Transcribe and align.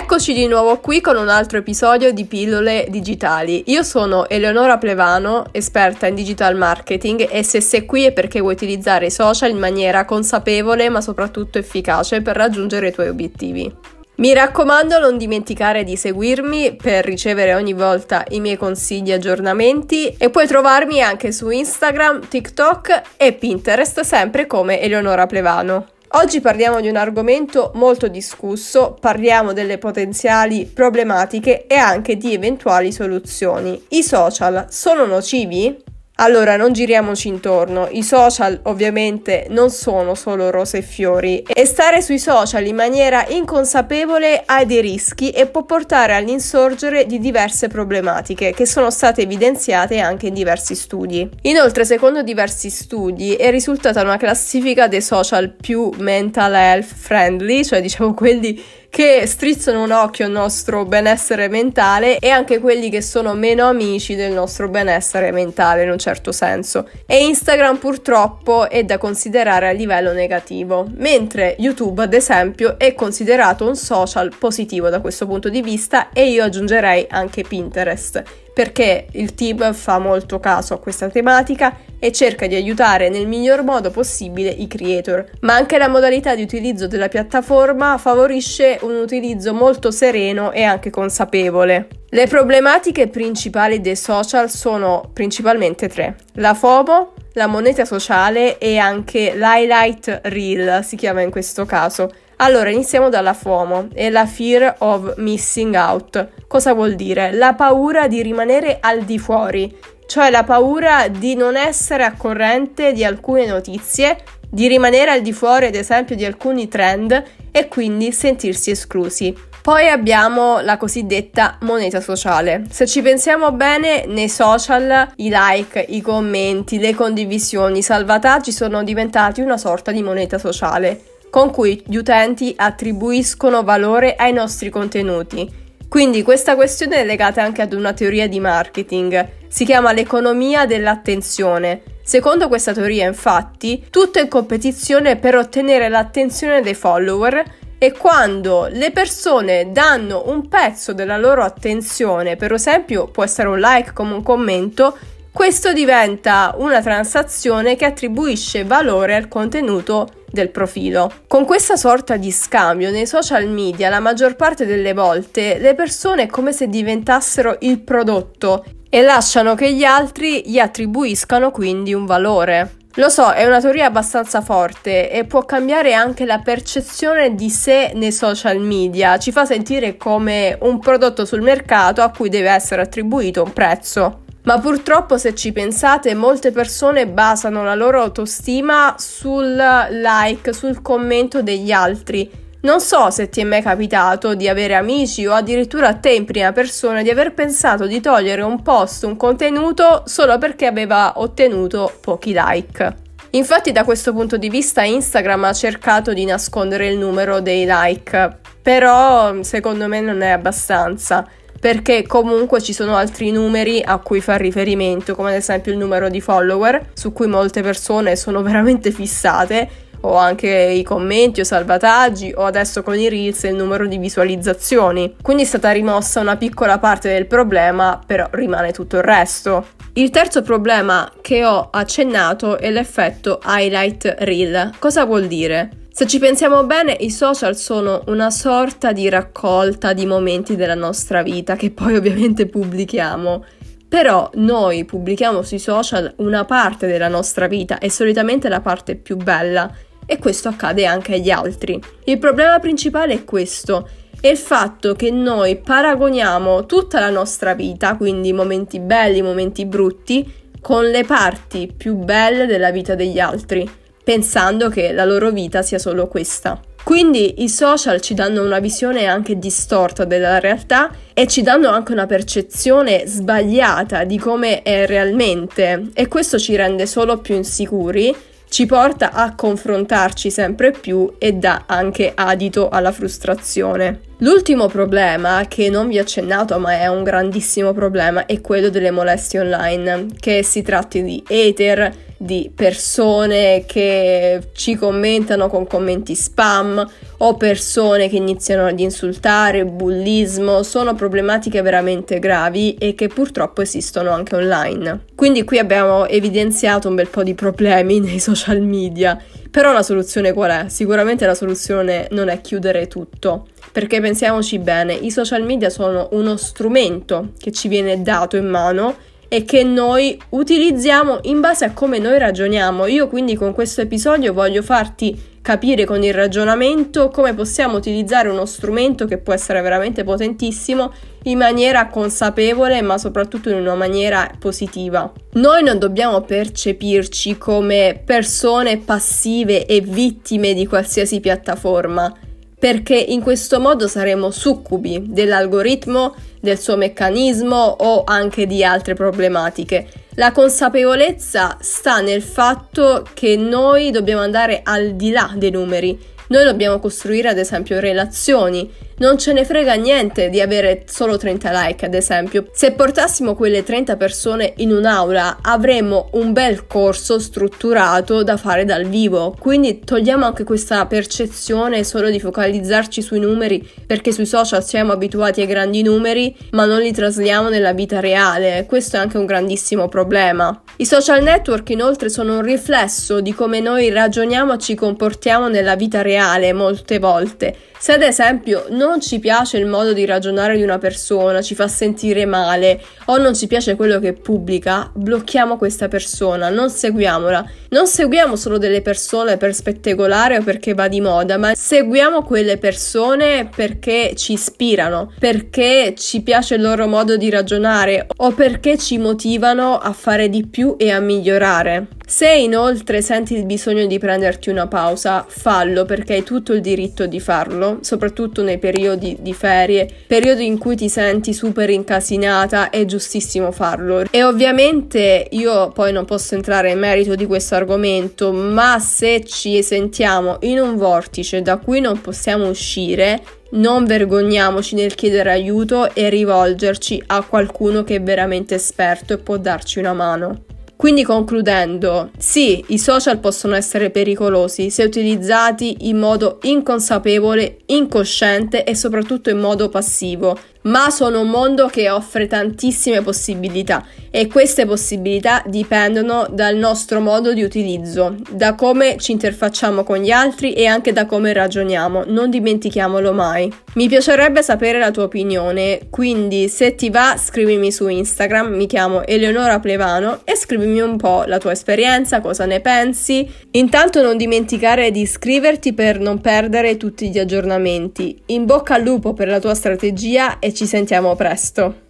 Eccoci 0.00 0.32
di 0.32 0.46
nuovo 0.46 0.78
qui 0.78 1.00
con 1.00 1.16
un 1.16 1.28
altro 1.28 1.58
episodio 1.58 2.12
di 2.12 2.24
Pillole 2.24 2.86
Digitali. 2.88 3.64
Io 3.66 3.82
sono 3.82 4.28
Eleonora 4.28 4.78
Plevano, 4.78 5.46
esperta 5.50 6.06
in 6.06 6.14
digital 6.14 6.54
marketing 6.56 7.26
e 7.28 7.42
se 7.42 7.60
sei 7.60 7.84
qui 7.84 8.04
è 8.04 8.12
perché 8.12 8.38
vuoi 8.38 8.52
utilizzare 8.52 9.06
i 9.06 9.10
social 9.10 9.50
in 9.50 9.58
maniera 9.58 10.04
consapevole 10.04 10.88
ma 10.88 11.00
soprattutto 11.00 11.58
efficace 11.58 12.22
per 12.22 12.36
raggiungere 12.36 12.88
i 12.88 12.92
tuoi 12.92 13.08
obiettivi. 13.08 13.74
Mi 14.18 14.32
raccomando 14.32 15.00
non 15.00 15.18
dimenticare 15.18 15.82
di 15.82 15.96
seguirmi 15.96 16.76
per 16.76 17.04
ricevere 17.04 17.54
ogni 17.54 17.72
volta 17.72 18.24
i 18.28 18.38
miei 18.38 18.56
consigli 18.56 19.10
e 19.10 19.14
aggiornamenti 19.14 20.14
e 20.16 20.30
puoi 20.30 20.46
trovarmi 20.46 21.02
anche 21.02 21.32
su 21.32 21.50
Instagram, 21.50 22.28
TikTok 22.28 23.02
e 23.16 23.32
Pinterest 23.32 24.02
sempre 24.02 24.46
come 24.46 24.80
Eleonora 24.80 25.26
Plevano. 25.26 25.97
Oggi 26.12 26.40
parliamo 26.40 26.80
di 26.80 26.88
un 26.88 26.96
argomento 26.96 27.70
molto 27.74 28.08
discusso, 28.08 28.96
parliamo 28.98 29.52
delle 29.52 29.76
potenziali 29.76 30.64
problematiche 30.64 31.66
e 31.66 31.74
anche 31.74 32.16
di 32.16 32.32
eventuali 32.32 32.92
soluzioni. 32.92 33.78
I 33.88 34.02
social 34.02 34.66
sono 34.70 35.04
nocivi? 35.04 35.84
Allora, 36.20 36.56
non 36.56 36.72
giriamoci 36.72 37.28
intorno, 37.28 37.86
i 37.92 38.02
social 38.02 38.58
ovviamente 38.64 39.46
non 39.50 39.70
sono 39.70 40.16
solo 40.16 40.50
rose 40.50 40.78
e 40.78 40.82
fiori 40.82 41.42
e 41.42 41.64
stare 41.64 42.02
sui 42.02 42.18
social 42.18 42.66
in 42.66 42.74
maniera 42.74 43.24
inconsapevole 43.28 44.42
ha 44.44 44.64
dei 44.64 44.80
rischi 44.80 45.30
e 45.30 45.46
può 45.46 45.64
portare 45.64 46.14
all'insorgere 46.14 47.06
di 47.06 47.20
diverse 47.20 47.68
problematiche 47.68 48.52
che 48.52 48.66
sono 48.66 48.90
state 48.90 49.22
evidenziate 49.22 50.00
anche 50.00 50.26
in 50.26 50.34
diversi 50.34 50.74
studi. 50.74 51.28
Inoltre, 51.42 51.84
secondo 51.84 52.24
diversi 52.24 52.68
studi, 52.68 53.34
è 53.34 53.52
risultata 53.52 54.02
una 54.02 54.16
classifica 54.16 54.88
dei 54.88 55.02
social 55.02 55.50
più 55.50 55.88
mental 55.98 56.52
health 56.52 56.94
friendly, 56.96 57.64
cioè 57.64 57.80
diciamo 57.80 58.12
quelli 58.14 58.60
che 58.98 59.28
strizzano 59.28 59.84
un 59.84 59.92
occhio 59.92 60.24
al 60.24 60.32
nostro 60.32 60.84
benessere 60.84 61.46
mentale 61.46 62.18
e 62.18 62.30
anche 62.30 62.58
quelli 62.58 62.90
che 62.90 63.00
sono 63.00 63.32
meno 63.34 63.68
amici 63.68 64.16
del 64.16 64.32
nostro 64.32 64.68
benessere 64.68 65.30
mentale 65.30 65.84
in 65.84 65.90
un 65.92 65.98
certo 65.98 66.32
senso. 66.32 66.88
E 67.06 67.24
Instagram 67.24 67.76
purtroppo 67.76 68.68
è 68.68 68.82
da 68.82 68.98
considerare 68.98 69.68
a 69.68 69.70
livello 69.70 70.12
negativo, 70.12 70.84
mentre 70.96 71.54
YouTube 71.60 72.02
ad 72.02 72.12
esempio 72.12 72.76
è 72.76 72.92
considerato 72.94 73.68
un 73.68 73.76
social 73.76 74.32
positivo 74.36 74.88
da 74.88 75.00
questo 75.00 75.28
punto 75.28 75.48
di 75.48 75.62
vista 75.62 76.10
e 76.10 76.30
io 76.30 76.42
aggiungerei 76.42 77.06
anche 77.08 77.44
Pinterest 77.44 78.47
perché 78.58 79.06
il 79.12 79.36
team 79.36 79.72
fa 79.72 80.00
molto 80.00 80.40
caso 80.40 80.74
a 80.74 80.80
questa 80.80 81.08
tematica 81.08 81.76
e 82.00 82.10
cerca 82.10 82.48
di 82.48 82.56
aiutare 82.56 83.08
nel 83.08 83.28
miglior 83.28 83.62
modo 83.62 83.92
possibile 83.92 84.50
i 84.50 84.66
creator, 84.66 85.24
ma 85.42 85.54
anche 85.54 85.78
la 85.78 85.86
modalità 85.86 86.34
di 86.34 86.42
utilizzo 86.42 86.88
della 86.88 87.06
piattaforma 87.06 87.96
favorisce 87.98 88.80
un 88.82 88.96
utilizzo 88.96 89.54
molto 89.54 89.92
sereno 89.92 90.50
e 90.50 90.64
anche 90.64 90.90
consapevole. 90.90 91.86
Le 92.08 92.26
problematiche 92.26 93.06
principali 93.06 93.80
dei 93.80 93.94
social 93.94 94.50
sono 94.50 95.08
principalmente 95.12 95.86
tre: 95.86 96.16
la 96.32 96.54
FOMO, 96.54 97.12
la 97.34 97.46
moneta 97.46 97.84
sociale 97.84 98.58
e 98.58 98.76
anche 98.76 99.34
l'highlight 99.36 100.22
reel, 100.24 100.82
si 100.82 100.96
chiama 100.96 101.20
in 101.20 101.30
questo 101.30 101.64
caso. 101.64 102.10
Allora, 102.40 102.70
iniziamo 102.70 103.08
dalla 103.08 103.34
FOMO 103.34 103.88
e 103.94 104.10
la 104.10 104.24
fear 104.24 104.76
of 104.78 105.16
missing 105.16 105.74
out. 105.74 106.28
Cosa 106.46 106.72
vuol 106.72 106.94
dire? 106.94 107.32
La 107.32 107.54
paura 107.54 108.06
di 108.06 108.22
rimanere 108.22 108.78
al 108.80 109.02
di 109.02 109.18
fuori, 109.18 109.76
cioè 110.06 110.30
la 110.30 110.44
paura 110.44 111.08
di 111.08 111.34
non 111.34 111.56
essere 111.56 112.04
a 112.04 112.12
corrente 112.12 112.92
di 112.92 113.02
alcune 113.02 113.44
notizie, 113.44 114.18
di 114.48 114.68
rimanere 114.68 115.10
al 115.10 115.20
di 115.20 115.32
fuori 115.32 115.66
ad 115.66 115.74
esempio 115.74 116.14
di 116.14 116.24
alcuni 116.24 116.68
trend 116.68 117.22
e 117.50 117.66
quindi 117.66 118.12
sentirsi 118.12 118.70
esclusi. 118.70 119.34
Poi 119.60 119.88
abbiamo 119.88 120.60
la 120.60 120.76
cosiddetta 120.76 121.58
moneta 121.62 122.00
sociale. 122.00 122.66
Se 122.70 122.86
ci 122.86 123.02
pensiamo 123.02 123.50
bene, 123.50 124.04
nei 124.06 124.28
social 124.28 125.08
i 125.16 125.28
like, 125.30 125.84
i 125.88 126.00
commenti, 126.00 126.78
le 126.78 126.94
condivisioni, 126.94 127.78
i 127.78 127.82
salvataggi 127.82 128.52
sono 128.52 128.84
diventati 128.84 129.40
una 129.40 129.58
sorta 129.58 129.90
di 129.90 130.02
moneta 130.04 130.38
sociale 130.38 131.16
con 131.30 131.50
cui 131.50 131.82
gli 131.86 131.96
utenti 131.96 132.52
attribuiscono 132.56 133.62
valore 133.62 134.14
ai 134.14 134.32
nostri 134.32 134.70
contenuti. 134.70 135.66
Quindi 135.88 136.22
questa 136.22 136.54
questione 136.54 136.96
è 136.96 137.04
legata 137.04 137.42
anche 137.42 137.62
ad 137.62 137.72
una 137.72 137.94
teoria 137.94 138.28
di 138.28 138.40
marketing, 138.40 139.28
si 139.48 139.64
chiama 139.64 139.92
l'economia 139.92 140.66
dell'attenzione. 140.66 141.82
Secondo 142.02 142.48
questa 142.48 142.72
teoria, 142.72 143.06
infatti, 143.06 143.86
tutto 143.90 144.18
è 144.18 144.22
in 144.22 144.28
competizione 144.28 145.16
per 145.16 145.34
ottenere 145.34 145.88
l'attenzione 145.88 146.60
dei 146.60 146.74
follower 146.74 147.42
e 147.78 147.92
quando 147.92 148.66
le 148.70 148.90
persone 148.90 149.70
danno 149.70 150.24
un 150.26 150.48
pezzo 150.48 150.92
della 150.92 151.16
loro 151.16 151.42
attenzione, 151.42 152.36
per 152.36 152.52
esempio 152.52 153.06
può 153.06 153.24
essere 153.24 153.48
un 153.48 153.60
like 153.60 153.92
come 153.92 154.14
un 154.14 154.22
commento, 154.22 154.96
questo 155.30 155.72
diventa 155.72 156.54
una 156.58 156.82
transazione 156.82 157.76
che 157.76 157.84
attribuisce 157.84 158.64
valore 158.64 159.14
al 159.14 159.28
contenuto 159.28 160.08
del 160.30 160.50
profilo. 160.50 161.12
Con 161.26 161.44
questa 161.44 161.76
sorta 161.76 162.16
di 162.16 162.30
scambio 162.30 162.90
nei 162.90 163.06
social 163.06 163.48
media 163.48 163.88
la 163.88 164.00
maggior 164.00 164.36
parte 164.36 164.66
delle 164.66 164.92
volte 164.92 165.58
le 165.58 165.74
persone 165.74 166.24
è 166.24 166.26
come 166.26 166.52
se 166.52 166.68
diventassero 166.68 167.56
il 167.60 167.80
prodotto 167.80 168.64
e 168.90 169.02
lasciano 169.02 169.54
che 169.54 169.72
gli 169.72 169.84
altri 169.84 170.42
gli 170.46 170.58
attribuiscano 170.58 171.50
quindi 171.50 171.94
un 171.94 172.06
valore. 172.06 172.76
Lo 172.94 173.08
so, 173.10 173.30
è 173.30 173.46
una 173.46 173.60
teoria 173.60 173.86
abbastanza 173.86 174.40
forte 174.40 175.08
e 175.08 175.24
può 175.24 175.44
cambiare 175.44 175.94
anche 175.94 176.24
la 176.24 176.40
percezione 176.40 177.34
di 177.34 177.48
sé 177.48 177.92
nei 177.94 178.10
social 178.10 178.58
media, 178.58 179.18
ci 179.18 179.30
fa 179.30 179.44
sentire 179.44 179.96
come 179.96 180.58
un 180.62 180.80
prodotto 180.80 181.24
sul 181.24 181.42
mercato 181.42 182.02
a 182.02 182.10
cui 182.10 182.28
deve 182.28 182.50
essere 182.50 182.82
attribuito 182.82 183.44
un 183.44 183.52
prezzo. 183.52 184.22
Ma 184.48 184.58
purtroppo 184.58 185.18
se 185.18 185.34
ci 185.34 185.52
pensate 185.52 186.14
molte 186.14 186.52
persone 186.52 187.06
basano 187.06 187.64
la 187.64 187.74
loro 187.74 188.00
autostima 188.00 188.94
sul 188.96 189.54
like, 189.54 190.54
sul 190.54 190.80
commento 190.80 191.42
degli 191.42 191.70
altri. 191.70 192.30
Non 192.62 192.80
so 192.80 193.10
se 193.10 193.28
ti 193.28 193.42
è 193.42 193.44
mai 193.44 193.60
capitato 193.60 194.34
di 194.34 194.48
avere 194.48 194.74
amici 194.74 195.26
o 195.26 195.34
addirittura 195.34 195.88
a 195.88 195.94
te 195.96 196.12
in 196.12 196.24
prima 196.24 196.50
persona 196.52 197.02
di 197.02 197.10
aver 197.10 197.34
pensato 197.34 197.86
di 197.86 198.00
togliere 198.00 198.40
un 198.40 198.62
post, 198.62 199.04
un 199.04 199.16
contenuto 199.16 200.04
solo 200.06 200.38
perché 200.38 200.64
aveva 200.64 201.12
ottenuto 201.16 201.98
pochi 202.00 202.32
like. 202.34 202.94
Infatti 203.32 203.70
da 203.70 203.84
questo 203.84 204.14
punto 204.14 204.38
di 204.38 204.48
vista 204.48 204.82
Instagram 204.82 205.44
ha 205.44 205.52
cercato 205.52 206.14
di 206.14 206.24
nascondere 206.24 206.86
il 206.86 206.96
numero 206.96 207.40
dei 207.40 207.66
like, 207.68 208.38
però 208.62 209.42
secondo 209.42 209.88
me 209.88 210.00
non 210.00 210.22
è 210.22 210.30
abbastanza 210.30 211.26
perché 211.60 212.06
comunque 212.06 212.60
ci 212.60 212.72
sono 212.72 212.96
altri 212.96 213.30
numeri 213.30 213.82
a 213.84 213.98
cui 213.98 214.20
fa 214.20 214.36
riferimento, 214.36 215.14
come 215.14 215.30
ad 215.30 215.36
esempio 215.36 215.72
il 215.72 215.78
numero 215.78 216.08
di 216.08 216.20
follower, 216.20 216.90
su 216.92 217.12
cui 217.12 217.26
molte 217.26 217.62
persone 217.62 218.16
sono 218.16 218.42
veramente 218.42 218.90
fissate, 218.90 219.86
o 220.02 220.14
anche 220.16 220.48
i 220.48 220.82
commenti 220.82 221.40
o 221.40 221.44
salvataggi, 221.44 222.32
o 222.36 222.44
adesso 222.44 222.82
con 222.82 222.96
i 222.98 223.08
reels 223.08 223.42
il 223.44 223.54
numero 223.54 223.86
di 223.86 223.98
visualizzazioni. 223.98 225.16
Quindi 225.20 225.42
è 225.42 225.46
stata 225.46 225.72
rimossa 225.72 226.20
una 226.20 226.36
piccola 226.36 226.78
parte 226.78 227.08
del 227.12 227.26
problema, 227.26 228.00
però 228.04 228.28
rimane 228.30 228.72
tutto 228.72 228.96
il 228.96 229.02
resto. 229.02 229.66
Il 229.94 230.10
terzo 230.10 230.42
problema 230.42 231.10
che 231.20 231.44
ho 231.44 231.70
accennato 231.72 232.58
è 232.58 232.70
l'effetto 232.70 233.40
highlight 233.44 234.16
reel. 234.20 234.70
Cosa 234.78 235.04
vuol 235.04 235.26
dire? 235.26 235.77
Se 235.98 236.06
ci 236.06 236.20
pensiamo 236.20 236.62
bene, 236.62 236.92
i 236.92 237.10
social 237.10 237.56
sono 237.56 238.04
una 238.06 238.30
sorta 238.30 238.92
di 238.92 239.08
raccolta 239.08 239.92
di 239.92 240.06
momenti 240.06 240.54
della 240.54 240.76
nostra 240.76 241.22
vita 241.22 241.56
che 241.56 241.72
poi 241.72 241.96
ovviamente 241.96 242.46
pubblichiamo. 242.46 243.44
Però 243.88 244.30
noi 244.34 244.84
pubblichiamo 244.84 245.42
sui 245.42 245.58
social 245.58 246.14
una 246.18 246.44
parte 246.44 246.86
della 246.86 247.08
nostra 247.08 247.48
vita 247.48 247.80
e 247.80 247.90
solitamente 247.90 248.48
la 248.48 248.60
parte 248.60 248.94
più 248.94 249.16
bella 249.16 249.74
e 250.06 250.18
questo 250.18 250.46
accade 250.46 250.86
anche 250.86 251.14
agli 251.14 251.30
altri. 251.30 251.82
Il 252.04 252.18
problema 252.18 252.60
principale 252.60 253.14
è 253.14 253.24
questo, 253.24 253.88
è 254.20 254.28
il 254.28 254.36
fatto 254.36 254.94
che 254.94 255.10
noi 255.10 255.56
paragoniamo 255.56 256.64
tutta 256.64 257.00
la 257.00 257.10
nostra 257.10 257.54
vita, 257.54 257.96
quindi 257.96 258.32
momenti 258.32 258.78
belli, 258.78 259.20
momenti 259.20 259.66
brutti, 259.66 260.32
con 260.60 260.84
le 260.84 261.02
parti 261.02 261.74
più 261.76 261.96
belle 261.96 262.46
della 262.46 262.70
vita 262.70 262.94
degli 262.94 263.18
altri 263.18 263.86
pensando 264.08 264.70
che 264.70 264.92
la 264.92 265.04
loro 265.04 265.30
vita 265.30 265.60
sia 265.60 265.78
solo 265.78 266.08
questa. 266.08 266.58
Quindi 266.82 267.42
i 267.42 267.48
social 267.50 268.00
ci 268.00 268.14
danno 268.14 268.42
una 268.42 268.58
visione 268.58 269.04
anche 269.04 269.38
distorta 269.38 270.06
della 270.06 270.38
realtà 270.38 270.90
e 271.12 271.26
ci 271.26 271.42
danno 271.42 271.68
anche 271.68 271.92
una 271.92 272.06
percezione 272.06 273.02
sbagliata 273.04 274.04
di 274.04 274.16
come 274.16 274.62
è 274.62 274.86
realmente 274.86 275.88
e 275.92 276.08
questo 276.08 276.38
ci 276.38 276.56
rende 276.56 276.86
solo 276.86 277.18
più 277.18 277.34
insicuri, 277.34 278.16
ci 278.48 278.64
porta 278.64 279.12
a 279.12 279.34
confrontarci 279.34 280.30
sempre 280.30 280.70
più 280.70 281.16
e 281.18 281.32
dà 281.32 281.64
anche 281.66 282.12
adito 282.14 282.70
alla 282.70 282.92
frustrazione. 282.92 284.00
L'ultimo 284.20 284.68
problema, 284.68 285.44
che 285.46 285.68
non 285.68 285.86
vi 285.86 285.98
ho 285.98 286.00
accennato 286.00 286.58
ma 286.58 286.80
è 286.80 286.86
un 286.86 287.02
grandissimo 287.02 287.74
problema, 287.74 288.24
è 288.24 288.40
quello 288.40 288.70
delle 288.70 288.90
molestie 288.90 289.40
online, 289.40 290.06
che 290.18 290.42
si 290.42 290.62
tratti 290.62 291.02
di 291.02 291.22
hater, 291.28 292.06
di 292.18 292.50
persone 292.52 293.62
che 293.64 294.48
ci 294.52 294.74
commentano 294.74 295.48
con 295.48 295.68
commenti 295.68 296.16
spam 296.16 296.84
o 297.18 297.36
persone 297.36 298.08
che 298.08 298.16
iniziano 298.16 298.66
ad 298.66 298.78
insultare, 298.80 299.64
bullismo, 299.64 300.64
sono 300.64 300.94
problematiche 300.94 301.62
veramente 301.62 302.18
gravi 302.18 302.74
e 302.74 302.94
che 302.96 303.06
purtroppo 303.06 303.62
esistono 303.62 304.10
anche 304.10 304.34
online. 304.34 305.04
Quindi 305.14 305.44
qui 305.44 305.58
abbiamo 305.58 306.06
evidenziato 306.06 306.88
un 306.88 306.96
bel 306.96 307.08
po' 307.08 307.22
di 307.22 307.34
problemi 307.34 308.00
nei 308.00 308.18
social 308.18 308.60
media, 308.60 309.16
però 309.50 309.72
la 309.72 309.82
soluzione 309.84 310.32
qual 310.32 310.50
è? 310.50 310.68
Sicuramente 310.68 311.24
la 311.24 311.34
soluzione 311.34 312.08
non 312.10 312.28
è 312.28 312.40
chiudere 312.40 312.88
tutto, 312.88 313.46
perché 313.70 314.00
pensiamoci 314.00 314.58
bene, 314.58 314.92
i 314.92 315.12
social 315.12 315.44
media 315.44 315.70
sono 315.70 316.08
uno 316.12 316.36
strumento 316.36 317.30
che 317.38 317.52
ci 317.52 317.68
viene 317.68 318.02
dato 318.02 318.36
in 318.36 318.46
mano 318.46 318.96
e 319.28 319.44
che 319.44 319.62
noi 319.62 320.18
utilizziamo 320.30 321.20
in 321.22 321.40
base 321.40 321.66
a 321.66 321.72
come 321.72 321.98
noi 321.98 322.18
ragioniamo. 322.18 322.86
Io 322.86 323.08
quindi 323.08 323.36
con 323.36 323.52
questo 323.52 323.82
episodio 323.82 324.32
voglio 324.32 324.62
farti 324.62 325.36
capire 325.42 325.84
con 325.84 326.02
il 326.02 326.12
ragionamento 326.12 327.08
come 327.08 327.32
possiamo 327.34 327.76
utilizzare 327.76 328.28
uno 328.28 328.44
strumento 328.44 329.06
che 329.06 329.18
può 329.18 329.32
essere 329.32 329.62
veramente 329.62 330.04
potentissimo 330.04 330.92
in 331.24 331.38
maniera 331.38 331.88
consapevole 331.88 332.82
ma 332.82 332.98
soprattutto 332.98 333.48
in 333.48 333.56
una 333.56 333.74
maniera 333.74 334.30
positiva. 334.38 335.10
Noi 335.32 335.62
non 335.62 335.78
dobbiamo 335.78 336.20
percepirci 336.22 337.38
come 337.38 338.00
persone 338.04 338.78
passive 338.78 339.64
e 339.66 339.80
vittime 339.80 340.52
di 340.54 340.66
qualsiasi 340.66 341.20
piattaforma 341.20 342.14
perché 342.58 342.96
in 342.96 343.22
questo 343.22 343.60
modo 343.60 343.86
saremo 343.86 344.30
succubi 344.30 345.04
dell'algoritmo, 345.06 346.14
del 346.40 346.58
suo 346.58 346.76
meccanismo 346.76 347.56
o 347.56 348.04
anche 348.04 348.46
di 348.46 348.64
altre 348.64 348.94
problematiche. 348.94 349.86
La 350.14 350.32
consapevolezza 350.32 351.56
sta 351.60 352.00
nel 352.00 352.22
fatto 352.22 353.06
che 353.14 353.36
noi 353.36 353.90
dobbiamo 353.90 354.22
andare 354.22 354.60
al 354.64 354.94
di 354.94 355.10
là 355.10 355.32
dei 355.36 355.50
numeri, 355.50 355.98
noi 356.28 356.44
dobbiamo 356.44 356.78
costruire 356.78 357.28
ad 357.28 357.38
esempio 357.38 357.80
relazioni, 357.80 358.70
non 358.98 359.18
ce 359.18 359.32
ne 359.32 359.44
frega 359.44 359.74
niente 359.74 360.28
di 360.28 360.40
avere 360.40 360.84
solo 360.86 361.16
30 361.16 361.50
like, 361.52 361.84
ad 361.84 361.94
esempio. 361.94 362.46
Se 362.52 362.72
portassimo 362.72 363.34
quelle 363.34 363.62
30 363.62 363.96
persone 363.96 364.54
in 364.56 364.72
un'aula, 364.72 365.38
avremmo 365.42 366.10
un 366.12 366.32
bel 366.32 366.66
corso 366.66 367.18
strutturato 367.18 368.22
da 368.22 368.36
fare 368.36 368.64
dal 368.64 368.84
vivo. 368.84 369.34
Quindi 369.38 369.80
togliamo 369.80 370.24
anche 370.24 370.44
questa 370.44 370.86
percezione 370.86 371.84
solo 371.84 372.10
di 372.10 372.20
focalizzarci 372.20 373.02
sui 373.02 373.20
numeri, 373.20 373.66
perché 373.86 374.12
sui 374.12 374.26
social 374.26 374.64
siamo 374.64 374.92
abituati 374.92 375.40
ai 375.40 375.46
grandi 375.46 375.82
numeri, 375.82 376.34
ma 376.52 376.64
non 376.64 376.80
li 376.80 376.92
trasliamo 376.92 377.48
nella 377.48 377.72
vita 377.72 378.00
reale. 378.00 378.66
Questo 378.66 378.96
è 378.96 378.98
anche 378.98 379.18
un 379.18 379.26
grandissimo 379.26 379.88
problema. 379.88 380.62
I 380.76 380.86
social 380.86 381.22
network 381.22 381.70
inoltre 381.70 382.08
sono 382.08 382.36
un 382.36 382.42
riflesso 382.42 383.20
di 383.20 383.32
come 383.32 383.60
noi 383.60 383.90
ragioniamo 383.90 384.54
e 384.54 384.58
ci 384.58 384.74
comportiamo 384.74 385.48
nella 385.48 385.76
vita 385.76 386.02
reale 386.02 386.52
molte 386.52 386.98
volte. 386.98 387.56
Se 387.80 387.92
ad 387.92 388.02
esempio 388.02 388.66
non 388.70 389.00
ci 389.00 389.20
piace 389.20 389.56
il 389.56 389.64
modo 389.64 389.92
di 389.92 390.04
ragionare 390.04 390.56
di 390.56 390.62
una 390.62 390.78
persona, 390.78 391.40
ci 391.40 391.54
fa 391.54 391.68
sentire 391.68 392.26
male 392.26 392.82
o 393.04 393.18
non 393.18 393.36
ci 393.36 393.46
piace 393.46 393.76
quello 393.76 394.00
che 394.00 394.14
pubblica, 394.14 394.90
blocchiamo 394.92 395.56
questa 395.56 395.86
persona, 395.86 396.48
non 396.48 396.70
seguiamola. 396.70 397.50
Non 397.70 397.86
seguiamo 397.86 398.34
solo 398.34 398.58
delle 398.58 398.82
persone 398.82 399.36
per 399.36 399.54
spettacolare 399.54 400.38
o 400.38 400.42
perché 400.42 400.74
va 400.74 400.88
di 400.88 401.00
moda, 401.00 401.38
ma 401.38 401.54
seguiamo 401.54 402.24
quelle 402.24 402.56
persone 402.56 403.48
perché 403.54 404.14
ci 404.16 404.32
ispirano, 404.32 405.12
perché 405.18 405.94
ci 405.96 406.22
piace 406.22 406.56
il 406.56 406.62
loro 406.62 406.88
modo 406.88 407.16
di 407.16 407.30
ragionare 407.30 408.06
o 408.16 408.32
perché 408.32 408.76
ci 408.76 408.98
motivano 408.98 409.78
a 409.78 409.92
fare 409.92 410.28
di 410.28 410.46
più 410.46 410.74
e 410.78 410.90
a 410.90 410.98
migliorare. 410.98 411.97
Se 412.10 412.26
inoltre 412.26 413.02
senti 413.02 413.34
il 413.34 413.44
bisogno 413.44 413.84
di 413.84 413.98
prenderti 413.98 414.48
una 414.48 414.66
pausa, 414.66 415.26
fallo 415.28 415.84
perché 415.84 416.14
hai 416.14 416.22
tutto 416.22 416.54
il 416.54 416.62
diritto 416.62 417.04
di 417.04 417.20
farlo, 417.20 417.80
soprattutto 417.82 418.42
nei 418.42 418.56
periodi 418.56 419.18
di 419.20 419.34
ferie, 419.34 419.86
periodi 420.06 420.46
in 420.46 420.56
cui 420.56 420.74
ti 420.74 420.88
senti 420.88 421.34
super 421.34 421.68
incasinata, 421.68 422.70
è 422.70 422.86
giustissimo 422.86 423.52
farlo. 423.52 424.04
E 424.10 424.24
ovviamente 424.24 425.26
io 425.32 425.68
poi 425.68 425.92
non 425.92 426.06
posso 426.06 426.34
entrare 426.34 426.70
in 426.70 426.78
merito 426.78 427.14
di 427.14 427.26
questo 427.26 427.56
argomento, 427.56 428.32
ma 428.32 428.78
se 428.78 429.22
ci 429.26 429.62
sentiamo 429.62 430.38
in 430.40 430.60
un 430.60 430.76
vortice 430.76 431.42
da 431.42 431.58
cui 431.58 431.80
non 431.80 432.00
possiamo 432.00 432.48
uscire, 432.48 433.20
non 433.50 433.84
vergogniamoci 433.84 434.74
nel 434.76 434.94
chiedere 434.94 435.30
aiuto 435.30 435.94
e 435.94 436.08
rivolgerci 436.08 437.02
a 437.08 437.22
qualcuno 437.22 437.84
che 437.84 437.96
è 437.96 438.02
veramente 438.02 438.54
esperto 438.54 439.12
e 439.12 439.18
può 439.18 439.36
darci 439.36 439.78
una 439.78 439.92
mano. 439.92 440.44
Quindi 440.78 441.02
concludendo, 441.02 442.10
sì, 442.18 442.64
i 442.68 442.78
social 442.78 443.18
possono 443.18 443.56
essere 443.56 443.90
pericolosi 443.90 444.70
se 444.70 444.84
utilizzati 444.84 445.88
in 445.88 445.98
modo 445.98 446.38
inconsapevole, 446.42 447.62
incosciente 447.66 448.62
e 448.62 448.76
soprattutto 448.76 449.28
in 449.28 449.40
modo 449.40 449.70
passivo, 449.70 450.38
ma 450.68 450.90
sono 450.90 451.20
un 451.20 451.28
mondo 451.28 451.66
che 451.66 451.90
offre 451.90 452.26
tantissime 452.26 453.02
possibilità 453.02 453.84
e 454.10 454.26
queste 454.26 454.66
possibilità 454.66 455.42
dipendono 455.46 456.26
dal 456.30 456.56
nostro 456.56 457.00
modo 457.00 457.32
di 457.32 457.42
utilizzo, 457.42 458.16
da 458.30 458.54
come 458.54 458.96
ci 458.98 459.12
interfacciamo 459.12 459.82
con 459.82 459.98
gli 459.98 460.10
altri 460.10 460.52
e 460.52 460.66
anche 460.66 460.92
da 460.92 461.06
come 461.06 461.32
ragioniamo, 461.32 462.04
non 462.06 462.30
dimentichiamolo 462.30 463.12
mai. 463.12 463.52
Mi 463.74 463.88
piacerebbe 463.88 464.42
sapere 464.42 464.78
la 464.78 464.90
tua 464.90 465.04
opinione, 465.04 465.80
quindi 465.90 466.48
se 466.48 466.74
ti 466.74 466.90
va 466.90 467.16
scrivimi 467.16 467.70
su 467.70 467.86
Instagram, 467.86 468.54
mi 468.54 468.66
chiamo 468.66 469.06
Eleonora 469.06 469.60
Plevano 469.60 470.20
e 470.24 470.36
scrivimi 470.36 470.80
un 470.80 470.96
po' 470.96 471.24
la 471.26 471.38
tua 471.38 471.52
esperienza, 471.52 472.20
cosa 472.20 472.44
ne 472.44 472.60
pensi. 472.60 473.30
Intanto 473.52 474.02
non 474.02 474.16
dimenticare 474.16 474.90
di 474.90 475.02
iscriverti 475.02 475.74
per 475.74 476.00
non 476.00 476.20
perdere 476.20 476.76
tutti 476.76 477.10
gli 477.10 477.18
aggiornamenti. 477.18 478.20
In 478.26 478.46
bocca 478.46 478.74
al 478.74 478.82
lupo 478.82 479.12
per 479.12 479.28
la 479.28 479.38
tua 479.38 479.54
strategia 479.54 480.38
e 480.38 480.52
ci 480.58 480.66
sentiamo 480.66 481.14
presto. 481.14 481.87